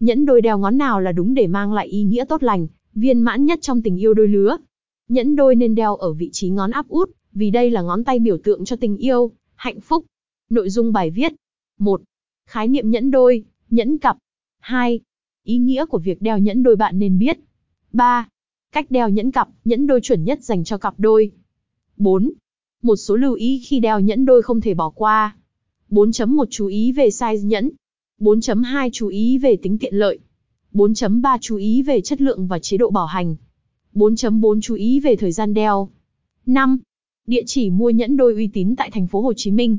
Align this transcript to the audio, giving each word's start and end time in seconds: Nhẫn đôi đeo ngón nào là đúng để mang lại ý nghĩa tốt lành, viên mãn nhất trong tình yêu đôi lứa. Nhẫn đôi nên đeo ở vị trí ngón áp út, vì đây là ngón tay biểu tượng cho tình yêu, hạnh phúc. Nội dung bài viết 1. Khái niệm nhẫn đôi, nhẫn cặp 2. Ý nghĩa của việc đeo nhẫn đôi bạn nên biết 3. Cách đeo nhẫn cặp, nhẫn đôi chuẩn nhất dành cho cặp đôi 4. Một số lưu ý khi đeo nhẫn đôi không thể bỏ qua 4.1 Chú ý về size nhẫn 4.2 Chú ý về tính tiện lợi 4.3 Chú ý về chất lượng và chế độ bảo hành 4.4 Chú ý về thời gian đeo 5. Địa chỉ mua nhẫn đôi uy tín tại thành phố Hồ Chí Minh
Nhẫn 0.00 0.26
đôi 0.26 0.40
đeo 0.40 0.58
ngón 0.58 0.78
nào 0.78 1.00
là 1.00 1.12
đúng 1.12 1.34
để 1.34 1.46
mang 1.46 1.72
lại 1.72 1.86
ý 1.86 2.02
nghĩa 2.02 2.24
tốt 2.24 2.42
lành, 2.42 2.66
viên 2.94 3.20
mãn 3.20 3.44
nhất 3.44 3.58
trong 3.62 3.82
tình 3.82 3.96
yêu 3.96 4.14
đôi 4.14 4.28
lứa. 4.28 4.56
Nhẫn 5.08 5.36
đôi 5.36 5.54
nên 5.54 5.74
đeo 5.74 5.96
ở 5.96 6.12
vị 6.12 6.30
trí 6.32 6.50
ngón 6.50 6.70
áp 6.70 6.88
út, 6.88 7.10
vì 7.32 7.50
đây 7.50 7.70
là 7.70 7.82
ngón 7.82 8.04
tay 8.04 8.18
biểu 8.18 8.38
tượng 8.38 8.64
cho 8.64 8.76
tình 8.76 8.96
yêu, 8.96 9.30
hạnh 9.54 9.80
phúc. 9.80 10.04
Nội 10.50 10.70
dung 10.70 10.92
bài 10.92 11.10
viết 11.10 11.32
1. 11.78 12.02
Khái 12.46 12.68
niệm 12.68 12.90
nhẫn 12.90 13.10
đôi, 13.10 13.44
nhẫn 13.70 13.98
cặp 13.98 14.16
2. 14.60 15.00
Ý 15.44 15.58
nghĩa 15.58 15.86
của 15.86 15.98
việc 15.98 16.22
đeo 16.22 16.38
nhẫn 16.38 16.62
đôi 16.62 16.76
bạn 16.76 16.98
nên 16.98 17.18
biết 17.18 17.38
3. 17.92 18.28
Cách 18.72 18.90
đeo 18.90 19.08
nhẫn 19.08 19.30
cặp, 19.30 19.48
nhẫn 19.64 19.86
đôi 19.86 20.00
chuẩn 20.00 20.24
nhất 20.24 20.44
dành 20.44 20.64
cho 20.64 20.78
cặp 20.78 20.94
đôi 20.98 21.30
4. 21.96 22.32
Một 22.82 22.96
số 22.96 23.16
lưu 23.16 23.34
ý 23.34 23.62
khi 23.66 23.80
đeo 23.80 24.00
nhẫn 24.00 24.24
đôi 24.24 24.42
không 24.42 24.60
thể 24.60 24.74
bỏ 24.74 24.90
qua 24.90 25.36
4.1 25.90 26.44
Chú 26.50 26.66
ý 26.66 26.92
về 26.92 27.08
size 27.08 27.46
nhẫn 27.46 27.70
4.2 28.20 28.90
Chú 28.92 29.08
ý 29.08 29.38
về 29.38 29.56
tính 29.56 29.78
tiện 29.78 29.94
lợi 29.94 30.18
4.3 30.72 31.38
Chú 31.40 31.56
ý 31.56 31.82
về 31.82 32.00
chất 32.00 32.20
lượng 32.20 32.46
và 32.46 32.58
chế 32.58 32.76
độ 32.76 32.90
bảo 32.90 33.06
hành 33.06 33.36
4.4 33.94 34.60
Chú 34.60 34.74
ý 34.74 35.00
về 35.00 35.16
thời 35.16 35.32
gian 35.32 35.54
đeo 35.54 35.88
5. 36.46 36.78
Địa 37.26 37.42
chỉ 37.46 37.70
mua 37.70 37.90
nhẫn 37.90 38.16
đôi 38.16 38.34
uy 38.34 38.46
tín 38.46 38.76
tại 38.76 38.90
thành 38.90 39.06
phố 39.06 39.20
Hồ 39.20 39.32
Chí 39.36 39.50
Minh 39.50 39.78